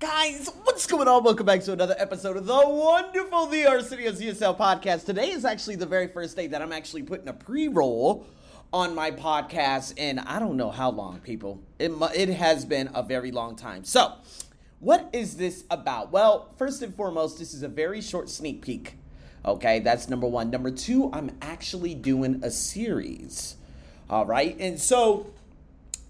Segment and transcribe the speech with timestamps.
[0.00, 1.22] Guys, what's going on?
[1.24, 5.04] Welcome back to another episode of the wonderful The Arsenio's ESL podcast.
[5.04, 8.24] Today is actually the very first day that I'm actually putting a pre roll
[8.72, 11.60] on my podcast in I don't know how long, people.
[11.78, 13.84] It, it has been a very long time.
[13.84, 14.14] So,
[14.78, 16.10] what is this about?
[16.10, 18.96] Well, first and foremost, this is a very short sneak peek.
[19.44, 20.48] Okay, that's number one.
[20.48, 23.56] Number two, I'm actually doing a series.
[24.08, 25.26] All right, and so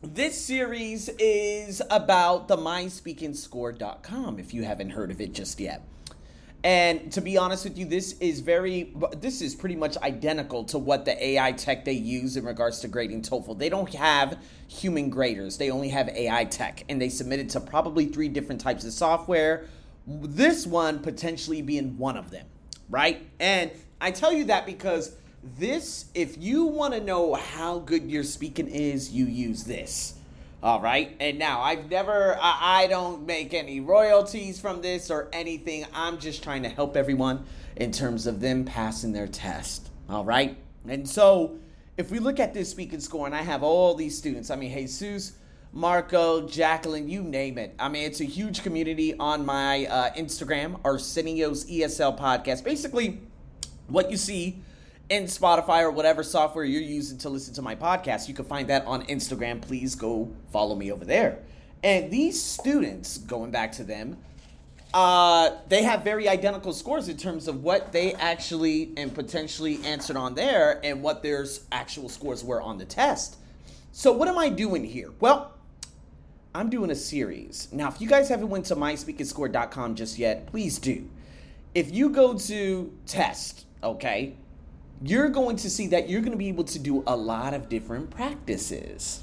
[0.03, 5.87] this series is about the myspeakingscore.com if you haven't heard of it just yet.
[6.63, 10.79] And to be honest with you, this is very, this is pretty much identical to
[10.79, 13.59] what the AI tech they use in regards to grading TOEFL.
[13.59, 17.61] They don't have human graders, they only have AI tech, and they submit it to
[17.61, 19.67] probably three different types of software.
[20.07, 22.47] This one potentially being one of them,
[22.89, 23.27] right?
[23.39, 23.71] And
[24.01, 28.69] I tell you that because this, if you want to know how good your speaking
[28.69, 30.15] is, you use this.
[30.63, 31.17] All right.
[31.21, 35.87] And now I've never, I, I, don't make any royalties from this or anything.
[35.95, 39.89] I'm just trying to help everyone in terms of them passing their test.
[40.11, 40.59] All right.
[40.87, 41.57] And so
[41.97, 44.71] if we look at this speaking score, and I have all these students, I mean,
[44.71, 45.33] Jesus,
[45.73, 47.75] Marco, Jacqueline, you name it.
[47.79, 52.65] I mean, it's a huge community on my uh, Instagram, Arsenio's ESL podcast.
[52.65, 53.23] Basically,
[53.89, 54.63] what you see
[55.11, 58.29] in Spotify or whatever software you're using to listen to my podcast.
[58.29, 59.61] You can find that on Instagram.
[59.61, 61.41] Please go follow me over there.
[61.83, 64.17] And these students, going back to them,
[64.95, 70.17] uh, they have very identical scores in terms of what they actually and potentially answered
[70.17, 73.37] on there and what their actual scores were on the test.
[73.93, 75.11] So what am I doing here?
[75.19, 75.55] Well,
[76.55, 77.69] I'm doing a series.
[77.73, 81.09] Now, if you guys haven't went to myspeakingscore.com just yet, please do.
[81.75, 84.35] If you go to test, okay,
[85.03, 87.69] you're going to see that you're going to be able to do a lot of
[87.69, 89.23] different practices.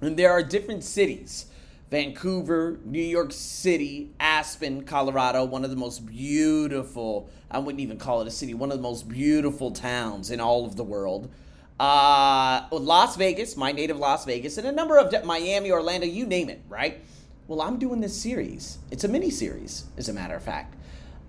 [0.00, 1.46] And there are different cities
[1.92, 8.22] Vancouver, New York City, Aspen, Colorado, one of the most beautiful, I wouldn't even call
[8.22, 11.30] it a city, one of the most beautiful towns in all of the world.
[11.78, 16.24] Uh, Las Vegas, my native Las Vegas, and a number of de- Miami, Orlando, you
[16.24, 17.02] name it, right?
[17.46, 18.78] Well, I'm doing this series.
[18.90, 20.74] It's a mini series, as a matter of fact.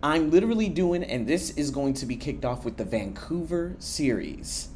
[0.03, 4.67] I'm literally doing, and this is going to be kicked off with the Vancouver series.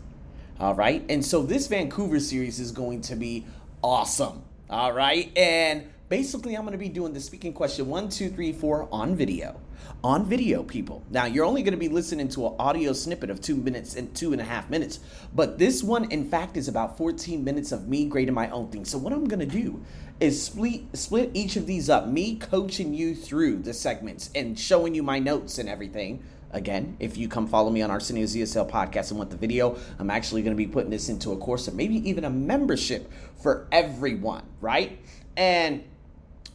[0.58, 1.04] All right.
[1.10, 3.46] And so this Vancouver series is going to be
[3.84, 4.44] awesome.
[4.70, 5.38] All right.
[5.38, 9.18] And basically, I'm going to be doing the speaking question one, two, three, four on
[9.18, 9.60] video.
[10.04, 11.04] On video, people.
[11.10, 14.14] Now, you're only going to be listening to an audio snippet of two minutes and
[14.16, 15.00] two and a half minutes.
[15.34, 18.86] But this one, in fact, is about 14 minutes of me grading my own thing.
[18.86, 19.84] So, what I'm going to do
[20.20, 22.08] is split split each of these up.
[22.08, 26.24] Me coaching you through the segments and showing you my notes and everything.
[26.52, 30.10] Again, if you come follow me on Arsenio's ESL podcast and want the video, I'm
[30.10, 33.12] actually going to be putting this into a course or maybe even a membership
[33.42, 34.98] for everyone, right?
[35.36, 35.84] And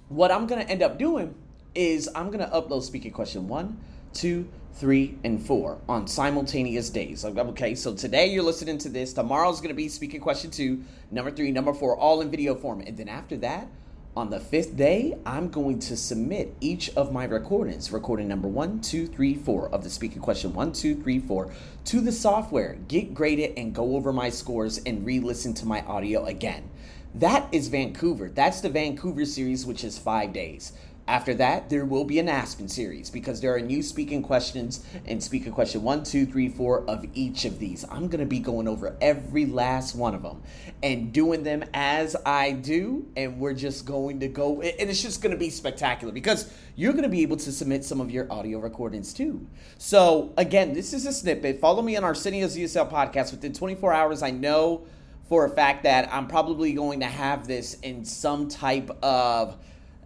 [0.09, 1.35] what I'm going to end up doing
[1.75, 3.79] is I'm going to upload speaking question one,
[4.13, 7.25] two, three, and four on simultaneous days.
[7.25, 9.13] Okay, so today you're listening to this.
[9.13, 12.83] Tomorrow's going to be speaking question two, number three, number four, all in video form.
[12.87, 13.69] And then after that,
[14.15, 18.81] on the fifth day, I'm going to submit each of my recordings, recording number one,
[18.83, 21.51] two, three, four of the speaking question one, two, three, four,
[21.87, 25.81] to the software, get graded, and go over my scores and re listen to my
[25.87, 26.69] audio again.
[27.15, 28.29] That is Vancouver.
[28.29, 30.73] That's the Vancouver series, which is five days.
[31.13, 35.23] After that, there will be an Aspen series because there are new speaking questions and
[35.23, 37.85] speaking question one, two, three, four of each of these.
[37.91, 40.43] I'm going to be going over every last one of them
[40.83, 43.07] and doing them as I do.
[43.15, 46.93] And we're just going to go, and it's just going to be spectacular because you're
[46.93, 49.47] going to be able to submit some of your audio recordings too.
[49.77, 51.61] So, again, this is a snippet.
[51.61, 54.23] Follow me on Arsenio's ESL podcast within 24 hours.
[54.23, 54.87] I know
[55.29, 59.59] for a fact that I'm probably going to have this in some type of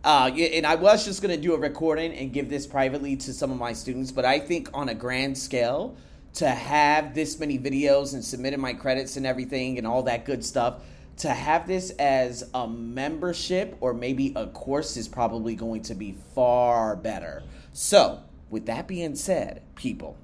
[0.07, 3.33] uh, and I was just going to do a recording and give this privately to
[3.33, 5.97] some of my students, but I think on a grand scale,
[6.35, 10.45] to have this many videos and submitting my credits and everything and all that good
[10.45, 10.83] stuff,
[11.17, 16.15] to have this as a membership or maybe a course is probably going to be
[16.37, 17.43] far better.
[17.73, 20.17] So, with that being said, people,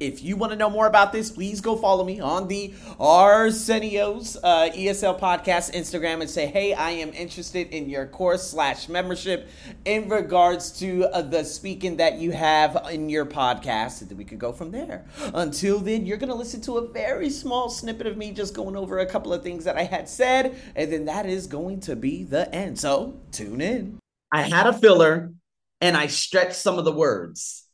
[0.00, 4.36] if you want to know more about this, please go follow me on the Arsenio's
[4.42, 9.48] uh, ESL podcast Instagram and say, hey, I am interested in your course slash membership
[9.84, 14.00] in regards to uh, the speaking that you have in your podcast.
[14.00, 15.04] And then we could go from there.
[15.34, 18.76] Until then, you're going to listen to a very small snippet of me just going
[18.76, 20.60] over a couple of things that I had said.
[20.76, 22.78] And then that is going to be the end.
[22.78, 23.98] So tune in.
[24.30, 25.32] I had a filler
[25.80, 27.67] and I stretched some of the words.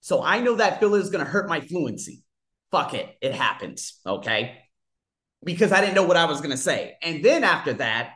[0.00, 2.22] So I know that filler is going to hurt my fluency.
[2.70, 3.16] Fuck it.
[3.20, 4.00] It happens.
[4.06, 4.58] Okay.
[5.44, 6.96] Because I didn't know what I was going to say.
[7.02, 8.12] And then after that,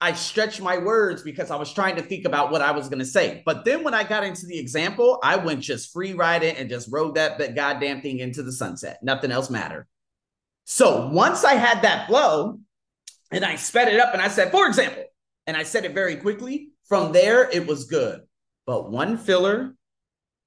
[0.00, 2.98] I stretched my words because I was trying to think about what I was going
[2.98, 3.42] to say.
[3.46, 6.68] But then when I got into the example, I went just free ride it and
[6.68, 8.98] just rode that, that goddamn thing into the sunset.
[9.02, 9.86] Nothing else mattered.
[10.64, 12.58] So once I had that flow
[13.30, 15.04] and I sped it up and I said, for example,
[15.46, 18.22] and I said it very quickly, from there it was good.
[18.66, 19.74] But one filler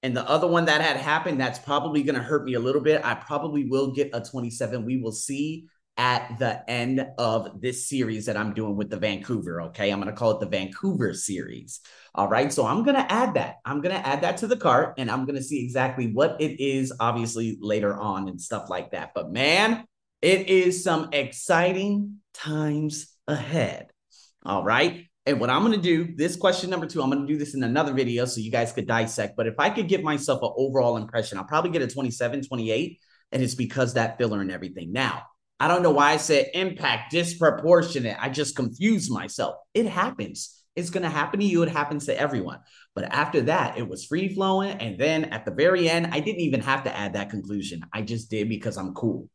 [0.04, 2.82] and the other one that had happened, that's probably going to hurt me a little
[2.82, 3.02] bit.
[3.04, 4.86] I probably will get a 27.
[4.86, 5.68] We will see
[5.98, 9.64] at the end of this series that I'm doing with the Vancouver.
[9.64, 9.92] Okay.
[9.92, 11.80] I'm going to call it the Vancouver series.
[12.14, 12.54] All right.
[12.54, 13.56] So I'm going to add that.
[13.66, 16.40] I'm going to add that to the cart and I'm going to see exactly what
[16.40, 19.12] it is, obviously, later on and stuff like that.
[19.16, 19.86] But man,
[20.22, 23.88] it is some exciting times ahead.
[24.46, 25.08] All right.
[25.28, 27.54] And what I'm going to do, this question number two, I'm going to do this
[27.54, 29.36] in another video so you guys could dissect.
[29.36, 33.02] But if I could give myself an overall impression, I'll probably get a 27, 28.
[33.34, 34.94] And it's because that filler and everything.
[34.94, 35.24] Now,
[35.60, 38.16] I don't know why I said impact disproportionate.
[38.18, 39.56] I just confused myself.
[39.74, 40.64] It happens.
[40.78, 41.62] It's going to happen to you.
[41.64, 42.60] It happens to everyone.
[42.96, 44.78] But after that, it was free flowing.
[44.78, 47.82] And then at the very end, I didn't even have to add that conclusion.
[47.92, 49.30] I just did because I'm cool.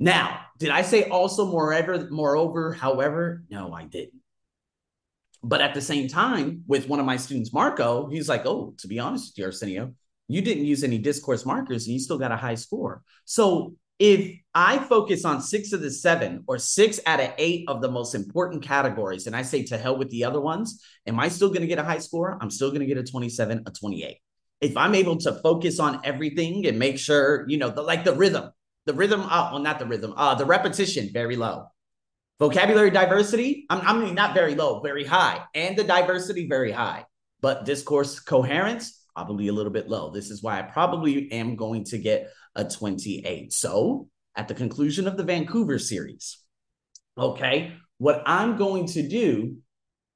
[0.00, 3.44] Now, did I say also moreover, moreover, however?
[3.48, 4.20] No, I didn't.
[5.42, 8.88] But at the same time, with one of my students, Marco, he's like, oh, to
[8.88, 9.94] be honest with you, Arsenio,
[10.28, 13.02] you didn't use any discourse markers and you still got a high score.
[13.24, 17.82] So if I focus on six of the seven or six out of eight of
[17.82, 21.28] the most important categories, and I say to hell with the other ones, am I
[21.28, 22.38] still going to get a high score?
[22.40, 24.16] I'm still going to get a 27, a 28.
[24.62, 28.14] If I'm able to focus on everything and make sure, you know, the like the
[28.14, 28.50] rhythm,
[28.86, 31.66] the rhythm, uh, well, not the rhythm, uh, the repetition, very low.
[32.40, 35.44] Vocabulary diversity, I'm, I mean, not very low, very high.
[35.54, 37.04] And the diversity, very high.
[37.42, 40.10] But discourse coherence, probably a little bit low.
[40.10, 43.52] This is why I probably am going to get a 28.
[43.52, 46.38] So at the conclusion of the Vancouver series,
[47.18, 49.58] okay, what I'm going to do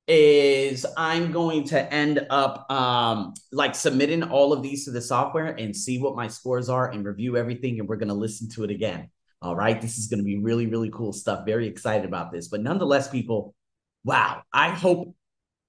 [0.09, 5.49] is I'm going to end up um, like submitting all of these to the software
[5.49, 7.81] and see what my scores are and review everything.
[7.81, 9.11] And we're going to listen to it again.
[9.45, 9.79] All right.
[9.79, 11.45] This is going to be really, really cool stuff.
[11.45, 12.49] Very excited about this.
[12.49, 13.55] But nonetheless, people,
[14.03, 15.15] wow, I hope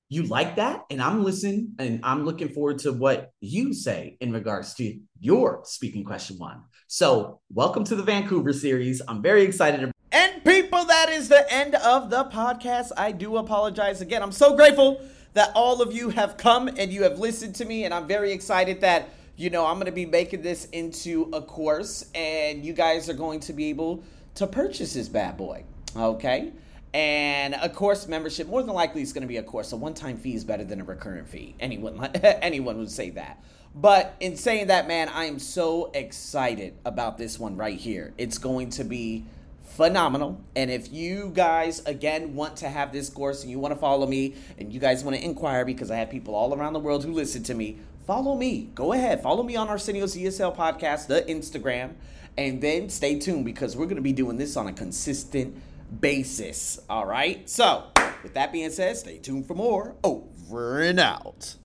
[0.08, 0.86] you like that.
[0.90, 5.64] And I'm listening and I'm looking forward to what you say in regards to your
[5.66, 6.62] speaking question one.
[6.88, 9.02] So, welcome to the Vancouver series.
[9.10, 9.92] I'm very excited.
[10.14, 12.94] And people, that is the end of the podcast.
[12.96, 14.24] I do apologize again.
[14.24, 15.02] I'm so grateful
[15.34, 17.84] that all of you have come and you have listened to me.
[17.84, 21.42] And I'm very excited that, you know, I'm going to be making this into a
[21.42, 24.04] course and you guys are going to be able
[24.36, 25.64] to purchase this bad boy.
[25.96, 26.52] Okay.
[26.94, 29.74] And a course membership, more than likely, is going to be a course.
[29.74, 31.56] A one-time fee is better than a recurrent fee.
[31.60, 33.44] Anyone, anyone would say that.
[33.76, 38.14] But in saying that, man, I am so excited about this one right here.
[38.18, 39.26] It's going to be
[39.66, 40.42] phenomenal.
[40.56, 44.08] And if you guys, again, want to have this course and you want to follow
[44.08, 47.04] me and you guys want to inquire because I have people all around the world
[47.04, 47.78] who listen to me,
[48.08, 48.70] follow me.
[48.74, 49.22] Go ahead.
[49.22, 51.94] Follow me on Arsenio's ESL podcast, the Instagram.
[52.38, 55.56] And then stay tuned because we're going to be doing this on a consistent
[56.02, 56.80] basis.
[56.90, 57.50] All right.
[57.50, 57.86] So,
[58.24, 59.96] with that being said, stay tuned for more.
[60.04, 61.54] Over and out.